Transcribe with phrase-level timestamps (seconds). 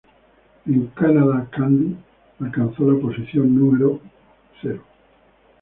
[0.65, 1.95] En Canadá "Candy"
[2.39, 3.99] alcanzó la posición No.